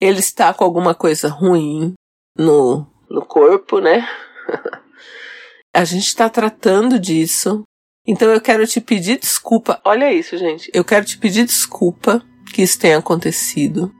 Ele 0.00 0.18
está 0.20 0.52
com 0.52 0.64
alguma 0.64 0.94
coisa 0.94 1.28
ruim 1.28 1.94
no, 2.36 2.86
no 3.08 3.24
corpo, 3.24 3.80
né? 3.80 4.06
A 5.74 5.84
gente 5.84 6.06
está 6.06 6.28
tratando 6.28 6.98
disso. 6.98 7.62
Então 8.06 8.30
eu 8.30 8.40
quero 8.40 8.66
te 8.66 8.80
pedir 8.80 9.18
desculpa. 9.18 9.80
Olha 9.84 10.12
isso, 10.12 10.38
gente. 10.38 10.70
Eu 10.72 10.84
quero 10.84 11.04
te 11.04 11.18
pedir 11.18 11.44
desculpa 11.44 12.22
que 12.52 12.62
isso 12.62 12.78
tenha 12.78 12.98
acontecido. 12.98 13.92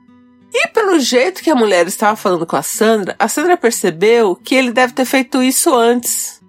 E 0.54 0.68
pelo 0.68 0.98
jeito 0.98 1.42
que 1.42 1.50
a 1.50 1.56
mulher 1.56 1.86
estava 1.86 2.16
falando 2.16 2.46
com 2.46 2.56
a 2.56 2.62
Sandra, 2.62 3.14
a 3.18 3.28
Sandra 3.28 3.56
percebeu 3.56 4.34
que 4.36 4.54
ele 4.54 4.72
deve 4.72 4.94
ter 4.94 5.04
feito 5.04 5.42
isso 5.42 5.74
antes. 5.74 6.40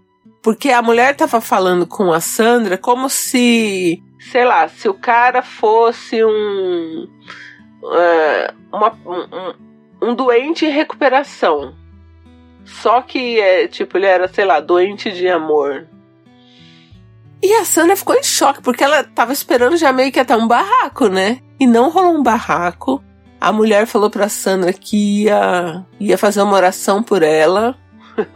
Porque 0.42 0.70
a 0.70 0.82
mulher 0.82 1.12
estava 1.12 1.42
falando 1.42 1.86
com 1.86 2.14
a 2.14 2.22
Sandra 2.22 2.78
como 2.78 3.10
se 3.10 4.02
sei 4.20 4.46
lá, 4.46 4.68
se 4.68 4.90
o 4.90 4.94
cara 4.94 5.42
fosse 5.42 6.24
um. 6.24 7.08
Uh, 7.82 8.56
uma, 8.72 8.92
um, 9.06 10.10
um 10.10 10.16
doente 10.16 10.66
em 10.66 10.72
recuperação. 10.72 11.76
Só 12.66 13.02
que, 13.02 13.40
é, 13.40 13.68
tipo, 13.68 13.98
ele 13.98 14.06
era, 14.06 14.28
sei 14.28 14.46
lá, 14.46 14.60
doente 14.60 15.12
de 15.12 15.28
amor. 15.28 15.88
E 17.42 17.54
a 17.54 17.64
Sandra 17.64 17.96
ficou 17.96 18.16
em 18.16 18.24
choque, 18.24 18.62
porque 18.62 18.84
ela 18.84 19.04
tava 19.04 19.32
esperando 19.32 19.78
já 19.78 19.94
meio 19.94 20.12
que 20.12 20.20
até 20.20 20.36
um 20.36 20.48
barraco, 20.48 21.08
né? 21.08 21.40
E 21.60 21.68
não 21.68 21.90
rolou 21.90 22.14
um 22.14 22.24
barraco. 22.24 23.04
A 23.40 23.54
mulher 23.54 23.86
falou 23.86 24.10
pra 24.10 24.28
Sandra 24.28 24.74
que 24.74 25.24
ia, 25.24 25.86
ia 26.00 26.18
fazer 26.18 26.42
uma 26.42 26.56
oração 26.56 27.04
por 27.04 27.22
ela. 27.22 27.78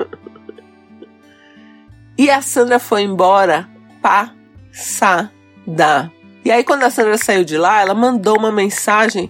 e 2.17 2.29
a 2.29 2.41
Sandra 2.41 2.77
foi 2.77 3.01
embora 3.01 3.67
passada. 4.01 5.40
E 6.43 6.51
aí, 6.51 6.63
quando 6.63 6.83
a 6.83 6.89
Sandra 6.89 7.17
saiu 7.17 7.43
de 7.43 7.57
lá, 7.57 7.81
ela 7.81 7.93
mandou 7.93 8.37
uma 8.37 8.51
mensagem 8.51 9.27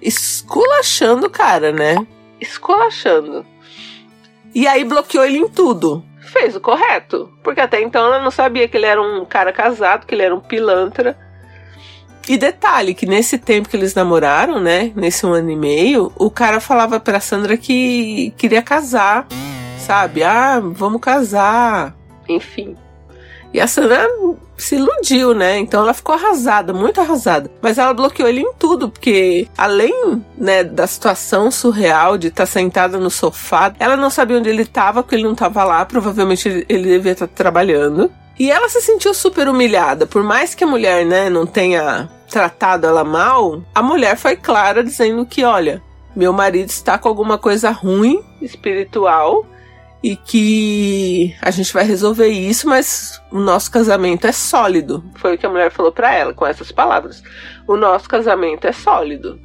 esculachando 0.00 1.26
o 1.26 1.30
cara, 1.30 1.72
né? 1.72 2.06
Esculachando. 2.40 3.44
E 4.54 4.66
aí 4.66 4.84
bloqueou 4.84 5.24
ele 5.24 5.38
em 5.38 5.48
tudo 5.48 6.04
fez 6.32 6.56
o 6.56 6.60
correto. 6.60 7.30
Porque 7.42 7.60
até 7.60 7.80
então 7.80 8.04
ela 8.06 8.20
não 8.20 8.30
sabia 8.30 8.66
que 8.66 8.76
ele 8.76 8.86
era 8.86 9.00
um 9.00 9.24
cara 9.24 9.52
casado, 9.52 10.06
que 10.06 10.14
ele 10.14 10.22
era 10.22 10.34
um 10.34 10.40
pilantra. 10.40 11.16
E 12.26 12.36
detalhe, 12.38 12.94
que 12.94 13.04
nesse 13.04 13.36
tempo 13.36 13.68
que 13.68 13.76
eles 13.76 13.94
namoraram, 13.94 14.60
né? 14.60 14.92
Nesse 14.96 15.26
um 15.26 15.32
ano 15.32 15.50
e 15.50 15.56
meio, 15.56 16.12
o 16.16 16.30
cara 16.30 16.60
falava 16.60 16.98
pra 16.98 17.20
Sandra 17.20 17.56
que 17.56 18.32
queria 18.36 18.62
casar, 18.62 19.26
sabe? 19.78 20.22
Ah, 20.22 20.60
vamos 20.62 21.00
casar. 21.00 21.94
Enfim. 22.28 22.76
E 23.52 23.60
a 23.60 23.66
Sandra 23.66 24.08
se 24.62 24.76
iludiu, 24.76 25.34
né? 25.34 25.58
Então 25.58 25.82
ela 25.82 25.94
ficou 25.94 26.14
arrasada, 26.14 26.72
muito 26.72 27.00
arrasada. 27.00 27.50
Mas 27.60 27.78
ela 27.78 27.92
bloqueou 27.92 28.28
ele 28.28 28.40
em 28.40 28.52
tudo, 28.54 28.88
porque 28.88 29.48
além 29.56 30.22
né, 30.36 30.64
da 30.64 30.86
situação 30.86 31.50
surreal 31.50 32.16
de 32.16 32.28
estar 32.28 32.44
tá 32.44 32.50
sentada 32.50 32.98
no 32.98 33.10
sofá, 33.10 33.74
ela 33.78 33.96
não 33.96 34.10
sabia 34.10 34.38
onde 34.38 34.48
ele 34.48 34.62
estava, 34.62 35.02
porque 35.02 35.16
ele 35.16 35.24
não 35.24 35.32
estava 35.32 35.64
lá. 35.64 35.84
Provavelmente 35.84 36.64
ele, 36.68 36.84
devia 36.84 37.12
estar 37.12 37.26
tá 37.26 37.32
trabalhando. 37.34 38.10
E 38.38 38.50
ela 38.50 38.68
se 38.68 38.80
sentiu 38.80 39.12
super 39.12 39.48
humilhada. 39.48 40.06
Por 40.06 40.22
mais 40.22 40.54
que 40.54 40.64
a 40.64 40.66
mulher, 40.66 41.04
né, 41.04 41.28
não 41.28 41.46
tenha 41.46 42.08
tratado 42.30 42.86
ela 42.86 43.04
mal, 43.04 43.62
a 43.74 43.82
mulher 43.82 44.16
foi 44.16 44.36
clara 44.36 44.82
dizendo 44.82 45.26
que, 45.26 45.44
olha, 45.44 45.82
meu 46.16 46.32
marido 46.32 46.70
está 46.70 46.98
com 46.98 47.08
alguma 47.08 47.36
coisa 47.38 47.70
ruim 47.70 48.22
espiritual 48.40 49.46
e 50.02 50.16
que 50.16 51.34
a 51.40 51.50
gente 51.50 51.72
vai 51.72 51.84
resolver 51.84 52.28
isso, 52.28 52.68
mas 52.68 53.22
o 53.30 53.38
nosso 53.38 53.70
casamento 53.70 54.26
é 54.26 54.32
sólido. 54.32 55.04
Foi 55.16 55.34
o 55.34 55.38
que 55.38 55.46
a 55.46 55.48
mulher 55.48 55.70
falou 55.70 55.92
para 55.92 56.12
ela 56.12 56.34
com 56.34 56.44
essas 56.44 56.72
palavras. 56.72 57.22
O 57.68 57.76
nosso 57.76 58.08
casamento 58.08 58.66
é 58.66 58.72
sólido. 58.72 59.38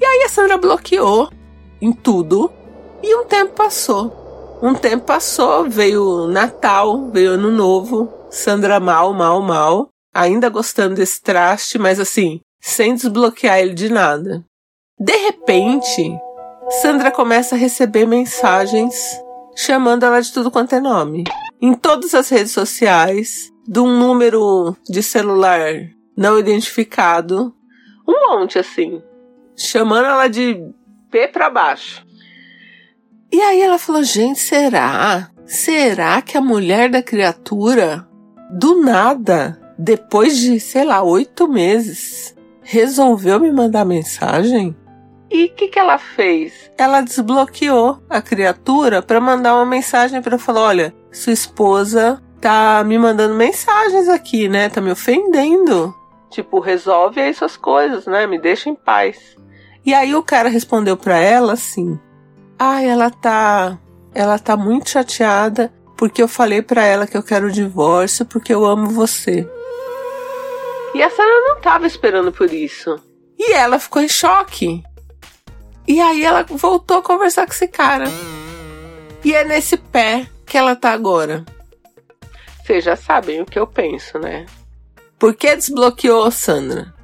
E 0.00 0.04
aí 0.04 0.22
a 0.24 0.28
Sandra 0.28 0.56
bloqueou 0.56 1.30
em 1.82 1.92
tudo 1.92 2.52
e 3.02 3.14
um 3.16 3.24
tempo 3.24 3.54
passou. 3.54 4.58
Um 4.62 4.74
tempo 4.74 5.04
passou, 5.04 5.68
veio 5.68 6.28
Natal, 6.28 7.10
veio 7.10 7.32
Ano 7.32 7.50
Novo, 7.50 8.12
Sandra 8.30 8.78
mal, 8.78 9.12
mal, 9.12 9.42
mal, 9.42 9.88
ainda 10.14 10.48
gostando 10.48 10.96
desse 10.96 11.20
traste, 11.20 11.78
mas 11.78 11.98
assim, 11.98 12.40
sem 12.60 12.94
desbloquear 12.94 13.58
ele 13.58 13.74
de 13.74 13.88
nada. 13.88 14.44
De 14.98 15.16
repente, 15.16 16.16
Sandra 16.82 17.10
começa 17.10 17.54
a 17.54 17.58
receber 17.58 18.06
mensagens 18.06 18.94
chamando 19.60 20.04
ela 20.04 20.20
de 20.22 20.32
tudo 20.32 20.50
quanto 20.50 20.74
é 20.74 20.80
nome. 20.80 21.24
Em 21.60 21.74
todas 21.74 22.14
as 22.14 22.30
redes 22.30 22.52
sociais, 22.52 23.52
de 23.68 23.78
um 23.78 23.98
número 23.98 24.74
de 24.88 25.02
celular 25.02 25.60
não 26.16 26.38
identificado, 26.38 27.54
um 28.08 28.30
monte 28.30 28.58
assim, 28.58 29.02
chamando 29.54 30.06
ela 30.06 30.28
de 30.28 30.56
P 31.10 31.28
para 31.28 31.50
baixo. 31.50 32.04
E 33.30 33.38
aí 33.40 33.60
ela 33.60 33.78
falou: 33.78 34.02
gente, 34.02 34.40
será? 34.40 35.30
Será 35.44 36.22
que 36.22 36.38
a 36.38 36.40
mulher 36.40 36.88
da 36.88 37.02
criatura, 37.02 38.08
do 38.50 38.80
nada, 38.80 39.60
depois 39.78 40.38
de, 40.38 40.58
sei 40.58 40.84
lá, 40.84 41.02
oito 41.02 41.46
meses, 41.46 42.34
resolveu 42.62 43.38
me 43.38 43.52
mandar 43.52 43.84
mensagem? 43.84 44.74
E 45.30 45.44
o 45.44 45.54
que, 45.54 45.68
que 45.68 45.78
ela 45.78 45.96
fez? 45.96 46.70
Ela 46.76 47.00
desbloqueou 47.02 48.02
a 48.10 48.20
criatura 48.20 49.00
para 49.00 49.20
mandar 49.20 49.54
uma 49.54 49.66
mensagem 49.66 50.20
para 50.20 50.38
falar: 50.38 50.62
olha, 50.62 50.94
sua 51.12 51.32
esposa 51.32 52.20
tá 52.40 52.82
me 52.84 52.98
mandando 52.98 53.34
mensagens 53.34 54.08
aqui, 54.08 54.48
né? 54.48 54.68
Tá 54.68 54.80
me 54.80 54.90
ofendendo. 54.90 55.94
Tipo, 56.30 56.58
resolve 56.58 57.20
aí 57.20 57.32
suas 57.32 57.56
coisas, 57.56 58.06
né? 58.06 58.26
Me 58.26 58.40
deixa 58.40 58.68
em 58.68 58.74
paz. 58.74 59.36
E 59.84 59.94
aí 59.94 60.14
o 60.14 60.22
cara 60.22 60.48
respondeu 60.48 60.96
para 60.96 61.18
ela 61.18 61.52
assim: 61.52 61.98
"Ai, 62.58 62.86
ah, 62.86 62.92
ela 62.92 63.10
tá, 63.10 63.78
ela 64.12 64.38
tá 64.38 64.56
muito 64.56 64.90
chateada 64.90 65.72
porque 65.96 66.22
eu 66.22 66.28
falei 66.28 66.62
para 66.62 66.84
ela 66.84 67.06
que 67.06 67.16
eu 67.16 67.22
quero 67.22 67.46
o 67.46 67.52
divórcio 67.52 68.26
porque 68.26 68.52
eu 68.52 68.64
amo 68.64 68.88
você." 68.88 69.48
E 70.92 71.02
a 71.02 71.08
Sarah 71.08 71.40
não 71.48 71.60
tava 71.60 71.86
esperando 71.86 72.32
por 72.32 72.52
isso. 72.52 72.96
E 73.38 73.52
ela 73.52 73.78
ficou 73.78 74.02
em 74.02 74.08
choque. 74.08 74.82
E 75.86 76.00
aí 76.00 76.24
ela 76.24 76.44
voltou 76.44 76.98
a 76.98 77.02
conversar 77.02 77.46
com 77.46 77.52
esse 77.52 77.68
cara. 77.68 78.04
E 79.24 79.34
é 79.34 79.44
nesse 79.44 79.76
pé 79.76 80.28
que 80.46 80.56
ela 80.56 80.74
tá 80.74 80.92
agora. 80.92 81.44
Vocês 82.62 82.84
já 82.84 82.96
sabem 82.96 83.40
o 83.40 83.46
que 83.46 83.58
eu 83.58 83.66
penso, 83.66 84.18
né? 84.18 84.46
Por 85.18 85.34
que 85.34 85.54
desbloqueou 85.54 86.30
Sandra? 86.30 86.94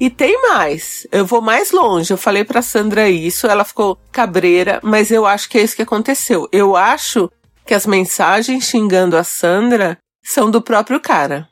E 0.00 0.10
tem 0.10 0.40
mais. 0.48 1.06
Eu 1.12 1.24
vou 1.24 1.40
mais 1.40 1.70
longe. 1.70 2.12
Eu 2.12 2.18
falei 2.18 2.44
pra 2.44 2.62
Sandra 2.62 3.08
isso, 3.08 3.46
ela 3.46 3.64
ficou 3.64 3.98
cabreira, 4.10 4.80
mas 4.82 5.10
eu 5.10 5.24
acho 5.24 5.48
que 5.48 5.58
é 5.58 5.62
isso 5.62 5.76
que 5.76 5.82
aconteceu. 5.82 6.48
Eu 6.50 6.74
acho 6.74 7.30
que 7.64 7.74
as 7.74 7.86
mensagens 7.86 8.64
xingando 8.64 9.16
a 9.16 9.24
Sandra 9.24 9.98
são 10.22 10.50
do 10.50 10.60
próprio 10.60 11.00
cara. 11.00 11.48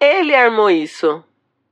Ele 0.00 0.34
armou 0.34 0.70
isso. 0.70 1.22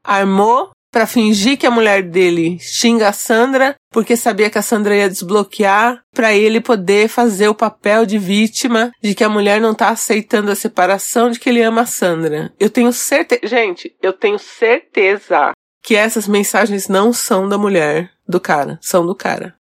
Armou 0.04 0.70
para 0.90 1.06
fingir 1.06 1.56
que 1.56 1.66
a 1.66 1.70
mulher 1.70 2.02
dele 2.02 2.58
xinga 2.58 3.08
a 3.08 3.12
Sandra 3.12 3.74
porque 3.92 4.16
sabia 4.16 4.50
que 4.50 4.58
a 4.58 4.62
Sandra 4.62 4.96
ia 4.96 5.08
desbloquear 5.08 6.02
para 6.14 6.32
ele 6.32 6.60
poder 6.60 7.08
fazer 7.08 7.48
o 7.48 7.54
papel 7.54 8.06
de 8.06 8.18
vítima 8.18 8.92
de 9.02 9.14
que 9.14 9.24
a 9.24 9.28
mulher 9.28 9.60
não 9.60 9.74
tá 9.74 9.88
aceitando 9.88 10.50
a 10.50 10.56
separação 10.56 11.30
de 11.30 11.38
que 11.38 11.48
ele 11.48 11.62
ama 11.62 11.82
a 11.82 11.86
Sandra. 11.86 12.52
Eu 12.58 12.70
tenho 12.70 12.92
certeza, 12.92 13.46
gente, 13.46 13.96
eu 14.02 14.12
tenho 14.12 14.38
certeza 14.38 15.52
que 15.82 15.96
essas 15.96 16.28
mensagens 16.28 16.88
não 16.88 17.12
são 17.12 17.48
da 17.48 17.56
mulher, 17.56 18.10
do 18.28 18.40
cara, 18.40 18.78
são 18.82 19.06
do 19.06 19.14
cara. 19.14 19.54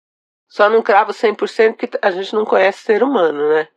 Só 0.48 0.70
não 0.70 0.82
cravo 0.82 1.12
100% 1.12 1.76
porque 1.76 1.90
a 2.02 2.12
gente 2.12 2.34
não 2.34 2.44
conhece 2.44 2.84
ser 2.84 3.04
humano, 3.04 3.50
né? 3.50 3.68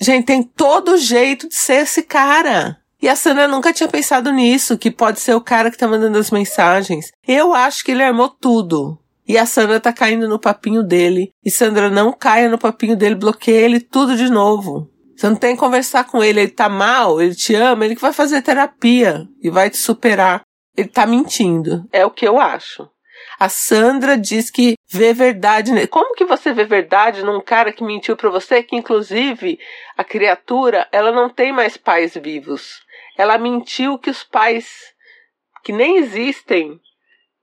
Gente, 0.00 0.26
tem 0.26 0.42
todo 0.42 0.96
jeito 0.96 1.46
de 1.46 1.54
ser 1.54 1.82
esse 1.82 2.02
cara. 2.02 2.79
E 3.02 3.08
a 3.08 3.16
Sandra 3.16 3.48
nunca 3.48 3.72
tinha 3.72 3.88
pensado 3.88 4.30
nisso, 4.30 4.76
que 4.76 4.90
pode 4.90 5.20
ser 5.20 5.34
o 5.34 5.40
cara 5.40 5.70
que 5.70 5.78
tá 5.78 5.88
mandando 5.88 6.18
as 6.18 6.30
mensagens. 6.30 7.10
Eu 7.26 7.54
acho 7.54 7.82
que 7.82 7.92
ele 7.92 8.02
armou 8.02 8.28
tudo. 8.28 8.98
E 9.26 9.38
a 9.38 9.46
Sandra 9.46 9.80
tá 9.80 9.92
caindo 9.92 10.28
no 10.28 10.38
papinho 10.38 10.82
dele. 10.82 11.32
E 11.44 11.50
Sandra 11.50 11.88
não 11.88 12.12
caia 12.12 12.48
no 12.48 12.58
papinho 12.58 12.96
dele, 12.96 13.14
bloqueia 13.14 13.64
ele 13.64 13.80
tudo 13.80 14.16
de 14.16 14.28
novo. 14.28 14.90
Você 15.16 15.28
não 15.28 15.36
tem 15.36 15.54
que 15.54 15.60
conversar 15.60 16.04
com 16.04 16.24
ele, 16.24 16.40
ele 16.40 16.50
tá 16.50 16.68
mal, 16.68 17.20
ele 17.20 17.34
te 17.34 17.54
ama, 17.54 17.84
ele 17.84 17.94
que 17.94 18.00
vai 18.00 18.12
fazer 18.12 18.42
terapia 18.42 19.26
e 19.42 19.50
vai 19.50 19.70
te 19.70 19.76
superar. 19.76 20.42
Ele 20.76 20.88
tá 20.88 21.06
mentindo. 21.06 21.86
É 21.92 22.04
o 22.04 22.10
que 22.10 22.26
eu 22.26 22.40
acho. 22.40 22.88
A 23.38 23.48
Sandra 23.48 24.18
diz 24.18 24.50
que 24.50 24.74
vê 24.90 25.12
verdade 25.12 25.72
nele. 25.72 25.86
Como 25.86 26.14
que 26.14 26.24
você 26.24 26.52
vê 26.52 26.64
verdade 26.64 27.22
num 27.22 27.40
cara 27.40 27.72
que 27.72 27.84
mentiu 27.84 28.16
para 28.16 28.30
você? 28.30 28.62
Que 28.62 28.76
inclusive 28.76 29.58
a 29.96 30.04
criatura, 30.04 30.88
ela 30.90 31.12
não 31.12 31.28
tem 31.28 31.52
mais 31.52 31.76
pais 31.76 32.14
vivos. 32.14 32.80
Ela 33.20 33.36
mentiu 33.36 33.98
que 33.98 34.08
os 34.08 34.24
pais 34.24 34.64
que 35.62 35.74
nem 35.74 35.98
existem 35.98 36.80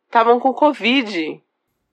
estavam 0.08 0.40
com 0.40 0.52
Covid. 0.52 1.40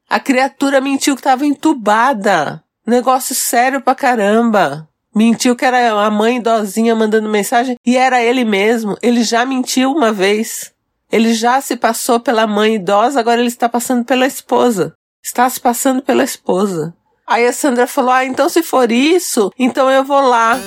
A 0.09 0.19
criatura 0.19 0.81
mentiu 0.81 1.15
que 1.15 1.21
estava 1.21 1.45
entubada. 1.45 2.65
Negócio 2.87 3.35
sério 3.35 3.83
pra 3.83 3.95
caramba. 3.95 4.89
Mentiu 5.15 5.55
que 5.55 5.67
era 5.67 6.03
a 6.03 6.11
mãe 6.11 6.39
idosinha 6.39 6.95
mandando 6.97 7.29
mensagem 7.29 7.77
e 7.85 7.95
era 7.99 8.23
ele 8.23 8.43
mesmo. 8.43 8.97
Ele 9.03 9.23
já 9.23 9.45
mentiu 9.45 9.93
uma 9.93 10.11
vez. 10.11 10.73
Ele 11.13 11.35
já 11.35 11.61
se 11.61 11.77
passou 11.77 12.19
pela 12.19 12.47
mãe 12.47 12.77
idosa, 12.77 13.21
agora 13.21 13.39
ele 13.39 13.49
está 13.49 13.69
passando 13.69 14.03
pela 14.03 14.27
esposa. 14.27 14.95
Está 15.23 15.47
se 15.51 15.61
passando 15.61 16.01
pela 16.01 16.25
esposa. 16.25 16.97
Aí 17.27 17.47
a 17.47 17.53
Sandra 17.53 17.87
falou: 17.87 18.13
Ah, 18.13 18.25
então 18.25 18.49
se 18.49 18.63
for 18.63 18.91
isso, 18.91 19.53
então 19.59 19.91
eu 19.91 20.03
vou 20.03 20.23
lá 20.23 20.59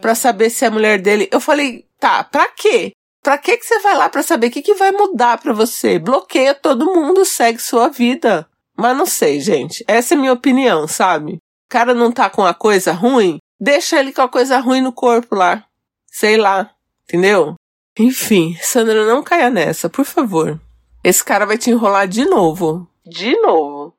para 0.00 0.14
saber 0.14 0.48
se 0.50 0.64
é 0.64 0.68
a 0.68 0.70
mulher 0.70 1.00
dele. 1.00 1.28
Eu 1.32 1.40
falei: 1.40 1.84
Tá, 2.04 2.22
pra 2.22 2.50
quê? 2.50 2.92
Pra 3.22 3.38
que 3.38 3.56
que 3.56 3.64
você 3.64 3.78
vai 3.78 3.96
lá 3.96 4.10
pra 4.10 4.22
saber 4.22 4.48
o 4.48 4.50
que, 4.50 4.60
que 4.60 4.74
vai 4.74 4.92
mudar 4.92 5.38
pra 5.38 5.54
você? 5.54 5.98
Bloqueia 5.98 6.52
todo 6.52 6.92
mundo, 6.92 7.24
segue 7.24 7.58
sua 7.58 7.88
vida. 7.88 8.46
Mas 8.76 8.94
não 8.94 9.06
sei, 9.06 9.40
gente. 9.40 9.82
Essa 9.88 10.12
é 10.12 10.16
a 10.18 10.20
minha 10.20 10.34
opinião, 10.34 10.86
sabe? 10.86 11.36
O 11.36 11.38
cara 11.70 11.94
não 11.94 12.12
tá 12.12 12.28
com 12.28 12.44
a 12.44 12.52
coisa 12.52 12.92
ruim, 12.92 13.38
deixa 13.58 13.98
ele 13.98 14.12
com 14.12 14.20
a 14.20 14.28
coisa 14.28 14.58
ruim 14.58 14.82
no 14.82 14.92
corpo 14.92 15.34
lá. 15.34 15.64
Sei 16.12 16.36
lá. 16.36 16.70
Entendeu? 17.04 17.54
Enfim, 17.98 18.54
Sandra, 18.60 19.06
não 19.06 19.22
caia 19.22 19.48
nessa, 19.48 19.88
por 19.88 20.04
favor. 20.04 20.60
Esse 21.02 21.24
cara 21.24 21.46
vai 21.46 21.56
te 21.56 21.70
enrolar 21.70 22.06
de 22.06 22.26
novo. 22.26 22.86
De 23.02 23.34
novo. 23.40 23.94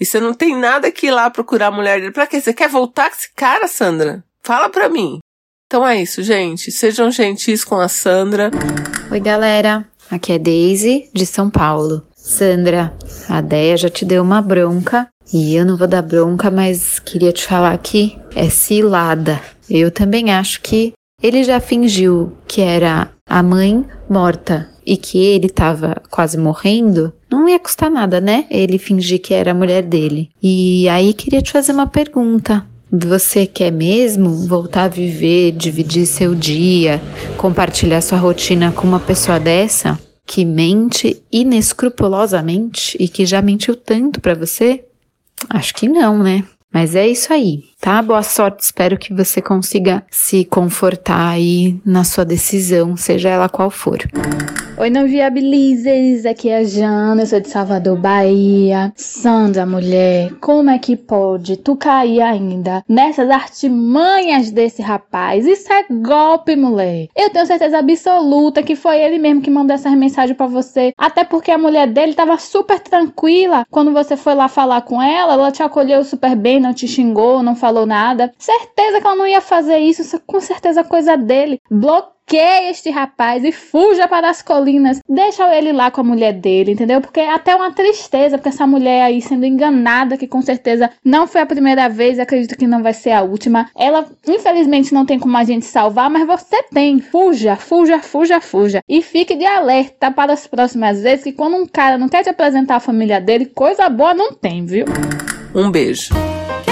E 0.00 0.06
você 0.06 0.18
não 0.18 0.32
tem 0.32 0.56
nada 0.56 0.90
que 0.90 1.08
ir 1.08 1.10
lá 1.10 1.28
procurar 1.28 1.66
a 1.66 1.70
mulher 1.70 2.00
dele. 2.00 2.12
Pra 2.12 2.26
quê? 2.26 2.40
Você 2.40 2.54
quer 2.54 2.70
voltar 2.70 3.10
com 3.10 3.16
esse 3.16 3.30
cara, 3.34 3.68
Sandra? 3.68 4.24
Fala 4.42 4.70
pra 4.70 4.88
mim. 4.88 5.20
Então 5.72 5.88
é 5.88 6.02
isso, 6.02 6.22
gente. 6.22 6.70
Sejam 6.70 7.10
gentis 7.10 7.64
com 7.64 7.76
a 7.76 7.88
Sandra. 7.88 8.50
Oi, 9.10 9.18
galera. 9.18 9.82
Aqui 10.10 10.34
é 10.34 10.38
Daisy, 10.38 11.08
de 11.14 11.24
São 11.24 11.48
Paulo. 11.48 12.02
Sandra, 12.14 12.92
a 13.26 13.40
Deia 13.40 13.78
já 13.78 13.88
te 13.88 14.04
deu 14.04 14.22
uma 14.22 14.42
bronca. 14.42 15.08
E 15.32 15.56
eu 15.56 15.64
não 15.64 15.78
vou 15.78 15.88
dar 15.88 16.02
bronca, 16.02 16.50
mas 16.50 16.98
queria 16.98 17.32
te 17.32 17.46
falar 17.46 17.78
que 17.78 18.18
é 18.36 18.50
cilada. 18.50 19.40
Eu 19.70 19.90
também 19.90 20.30
acho 20.30 20.60
que 20.60 20.92
ele 21.22 21.42
já 21.42 21.58
fingiu 21.58 22.36
que 22.46 22.60
era 22.60 23.08
a 23.26 23.42
mãe 23.42 23.82
morta 24.10 24.68
e 24.84 24.98
que 24.98 25.24
ele 25.24 25.46
estava 25.46 26.02
quase 26.10 26.36
morrendo. 26.36 27.14
Não 27.30 27.48
ia 27.48 27.58
custar 27.58 27.90
nada, 27.90 28.20
né? 28.20 28.44
Ele 28.50 28.76
fingir 28.76 29.22
que 29.22 29.32
era 29.32 29.52
a 29.52 29.54
mulher 29.54 29.82
dele. 29.82 30.28
E 30.42 30.86
aí 30.90 31.14
queria 31.14 31.40
te 31.40 31.50
fazer 31.50 31.72
uma 31.72 31.86
pergunta. 31.86 32.70
Você 32.94 33.46
quer 33.46 33.72
mesmo 33.72 34.46
voltar 34.46 34.84
a 34.84 34.88
viver, 34.88 35.52
dividir 35.52 36.04
seu 36.04 36.34
dia, 36.34 37.00
compartilhar 37.38 38.02
sua 38.02 38.18
rotina 38.18 38.70
com 38.70 38.86
uma 38.86 39.00
pessoa 39.00 39.40
dessa 39.40 39.98
que 40.26 40.44
mente 40.44 41.22
inescrupulosamente 41.32 42.94
e 43.00 43.08
que 43.08 43.24
já 43.24 43.40
mentiu 43.40 43.74
tanto 43.74 44.20
para 44.20 44.34
você? 44.34 44.84
Acho 45.48 45.74
que 45.74 45.88
não, 45.88 46.22
né? 46.22 46.44
Mas 46.70 46.94
é 46.94 47.08
isso 47.08 47.32
aí, 47.32 47.64
tá? 47.82 48.00
Boa 48.00 48.22
sorte, 48.22 48.60
espero 48.60 48.96
que 48.96 49.12
você 49.12 49.42
consiga 49.42 50.04
se 50.08 50.44
confortar 50.44 51.30
aí 51.30 51.80
na 51.84 52.04
sua 52.04 52.24
decisão, 52.24 52.96
seja 52.96 53.28
ela 53.28 53.48
qual 53.48 53.70
for. 53.70 53.98
Oi, 54.78 54.88
não 54.88 55.06
viabilizes, 55.06 56.24
aqui 56.24 56.48
é 56.48 56.58
a 56.58 56.64
Jana, 56.64 57.22
eu 57.22 57.26
sou 57.26 57.40
de 57.40 57.48
Salvador, 57.48 57.98
Bahia. 57.98 58.92
Sandra, 58.96 59.66
mulher, 59.66 60.32
como 60.40 60.70
é 60.70 60.78
que 60.78 60.96
pode 60.96 61.56
tu 61.56 61.76
cair 61.76 62.22
ainda 62.22 62.84
nessas 62.88 63.28
artimanhas 63.30 64.52
desse 64.52 64.80
rapaz? 64.80 65.44
Isso 65.44 65.72
é 65.72 65.84
golpe, 65.90 66.54
mulher. 66.54 67.08
Eu 67.16 67.30
tenho 67.30 67.46
certeza 67.46 67.78
absoluta 67.78 68.62
que 68.62 68.76
foi 68.76 69.00
ele 69.00 69.18
mesmo 69.18 69.42
que 69.42 69.50
mandou 69.50 69.74
essas 69.74 69.92
mensagens 69.94 70.36
para 70.36 70.46
você, 70.46 70.92
até 70.96 71.24
porque 71.24 71.50
a 71.50 71.58
mulher 71.58 71.88
dele 71.88 72.14
tava 72.14 72.38
super 72.38 72.78
tranquila 72.78 73.64
quando 73.70 73.92
você 73.92 74.16
foi 74.16 74.34
lá 74.34 74.48
falar 74.48 74.82
com 74.82 75.02
ela, 75.02 75.34
ela 75.34 75.50
te 75.50 75.64
acolheu 75.64 76.04
super 76.04 76.36
bem, 76.36 76.60
não 76.60 76.72
te 76.72 76.86
xingou, 76.86 77.42
não 77.42 77.56
falou 77.56 77.71
nada. 77.86 78.32
Certeza 78.38 79.00
que 79.00 79.06
ela 79.06 79.16
não 79.16 79.26
ia 79.26 79.40
fazer 79.40 79.78
isso, 79.78 80.02
isso 80.02 80.16
é 80.16 80.20
com 80.24 80.40
certeza 80.40 80.84
coisa 80.84 81.16
dele. 81.16 81.60
Bloqueia 81.70 82.70
este 82.70 82.90
rapaz 82.90 83.44
e 83.44 83.52
fuja 83.52 84.06
para 84.06 84.30
as 84.30 84.42
colinas. 84.42 85.00
Deixa 85.08 85.54
ele 85.54 85.72
lá 85.72 85.90
com 85.90 86.00
a 86.00 86.04
mulher 86.04 86.32
dele, 86.32 86.72
entendeu? 86.72 87.00
Porque 87.00 87.20
é 87.20 87.32
até 87.32 87.54
uma 87.54 87.72
tristeza, 87.72 88.38
porque 88.38 88.48
essa 88.48 88.66
mulher 88.66 89.02
aí 89.02 89.20
sendo 89.20 89.44
enganada, 89.44 90.16
que 90.16 90.26
com 90.26 90.40
certeza 90.40 90.90
não 91.04 91.26
foi 91.26 91.40
a 91.40 91.46
primeira 91.46 91.88
vez, 91.88 92.18
acredito 92.18 92.56
que 92.56 92.66
não 92.66 92.82
vai 92.82 92.92
ser 92.92 93.10
a 93.10 93.22
última. 93.22 93.68
Ela, 93.76 94.06
infelizmente, 94.26 94.94
não 94.94 95.04
tem 95.04 95.18
como 95.18 95.36
a 95.36 95.44
gente 95.44 95.64
salvar, 95.64 96.08
mas 96.08 96.26
você 96.26 96.62
tem. 96.64 97.00
Fuja, 97.00 97.56
fuja, 97.56 98.00
fuja, 98.00 98.40
fuja. 98.40 98.80
E 98.88 99.02
fique 99.02 99.34
de 99.34 99.44
alerta 99.44 100.10
para 100.10 100.32
as 100.32 100.46
próximas 100.46 101.02
vezes 101.02 101.24
que 101.24 101.32
quando 101.32 101.56
um 101.56 101.66
cara 101.66 101.98
não 101.98 102.08
quer 102.08 102.22
te 102.22 102.30
apresentar 102.30 102.76
a 102.76 102.80
família 102.80 103.20
dele, 103.20 103.46
coisa 103.46 103.88
boa 103.88 104.14
não 104.14 104.32
tem, 104.32 104.64
viu? 104.64 104.86
Um 105.54 105.70
beijo. 105.70 106.31